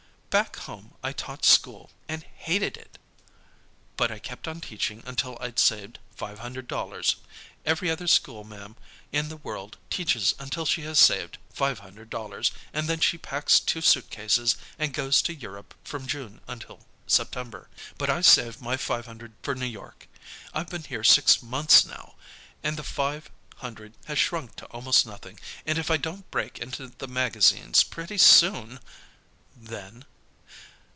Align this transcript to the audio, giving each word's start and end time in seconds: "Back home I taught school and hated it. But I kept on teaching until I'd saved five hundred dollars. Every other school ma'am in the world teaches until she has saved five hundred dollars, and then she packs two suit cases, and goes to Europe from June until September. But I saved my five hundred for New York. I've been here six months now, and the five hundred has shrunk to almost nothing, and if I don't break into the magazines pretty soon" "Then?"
"Back 0.31 0.55
home 0.59 0.93
I 1.03 1.11
taught 1.11 1.43
school 1.43 1.91
and 2.07 2.23
hated 2.23 2.77
it. 2.77 2.97
But 3.97 4.11
I 4.13 4.19
kept 4.19 4.47
on 4.47 4.61
teaching 4.61 5.03
until 5.05 5.37
I'd 5.41 5.59
saved 5.59 5.99
five 6.15 6.39
hundred 6.39 6.69
dollars. 6.69 7.17
Every 7.65 7.89
other 7.91 8.07
school 8.07 8.45
ma'am 8.45 8.77
in 9.11 9.27
the 9.27 9.35
world 9.35 9.77
teaches 9.89 10.33
until 10.39 10.65
she 10.65 10.83
has 10.83 10.99
saved 10.99 11.37
five 11.51 11.79
hundred 11.79 12.09
dollars, 12.09 12.53
and 12.71 12.87
then 12.87 13.01
she 13.01 13.17
packs 13.17 13.59
two 13.59 13.81
suit 13.81 14.09
cases, 14.09 14.55
and 14.79 14.93
goes 14.93 15.21
to 15.23 15.33
Europe 15.35 15.73
from 15.83 16.07
June 16.07 16.39
until 16.47 16.85
September. 17.07 17.67
But 17.97 18.09
I 18.09 18.21
saved 18.21 18.61
my 18.61 18.77
five 18.77 19.07
hundred 19.07 19.33
for 19.43 19.53
New 19.53 19.65
York. 19.65 20.07
I've 20.53 20.69
been 20.69 20.83
here 20.85 21.03
six 21.03 21.43
months 21.43 21.83
now, 21.83 22.15
and 22.63 22.77
the 22.77 22.83
five 22.85 23.29
hundred 23.57 23.95
has 24.05 24.17
shrunk 24.17 24.55
to 24.55 24.65
almost 24.67 25.05
nothing, 25.05 25.41
and 25.65 25.77
if 25.77 25.91
I 25.91 25.97
don't 25.97 26.31
break 26.31 26.57
into 26.59 26.87
the 26.87 27.07
magazines 27.09 27.83
pretty 27.83 28.17
soon" 28.17 28.79
"Then?" 29.57 30.05